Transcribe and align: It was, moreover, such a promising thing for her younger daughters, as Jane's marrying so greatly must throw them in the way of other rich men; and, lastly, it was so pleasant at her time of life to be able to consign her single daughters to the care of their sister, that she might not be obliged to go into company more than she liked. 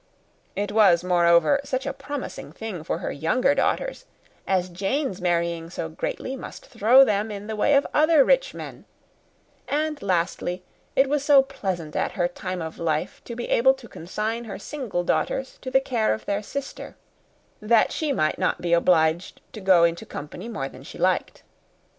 It 0.55 0.71
was, 0.71 1.03
moreover, 1.03 1.61
such 1.63 1.85
a 1.85 1.93
promising 1.93 2.51
thing 2.53 2.83
for 2.83 2.97
her 2.97 3.11
younger 3.11 3.53
daughters, 3.53 4.05
as 4.47 4.67
Jane's 4.69 5.21
marrying 5.21 5.69
so 5.69 5.89
greatly 5.89 6.35
must 6.35 6.65
throw 6.65 7.05
them 7.05 7.29
in 7.29 7.45
the 7.45 7.55
way 7.55 7.75
of 7.75 7.85
other 7.93 8.23
rich 8.25 8.55
men; 8.55 8.85
and, 9.67 10.01
lastly, 10.01 10.63
it 10.95 11.07
was 11.07 11.23
so 11.23 11.43
pleasant 11.43 11.95
at 11.95 12.13
her 12.13 12.27
time 12.27 12.63
of 12.63 12.79
life 12.79 13.21
to 13.25 13.35
be 13.35 13.47
able 13.49 13.75
to 13.75 13.87
consign 13.87 14.45
her 14.45 14.57
single 14.57 15.03
daughters 15.03 15.59
to 15.61 15.69
the 15.69 15.79
care 15.79 16.15
of 16.15 16.25
their 16.25 16.41
sister, 16.41 16.95
that 17.61 17.91
she 17.91 18.11
might 18.11 18.39
not 18.39 18.59
be 18.59 18.73
obliged 18.73 19.39
to 19.53 19.61
go 19.61 19.83
into 19.83 20.03
company 20.03 20.49
more 20.49 20.67
than 20.67 20.81
she 20.81 20.97
liked. 20.97 21.43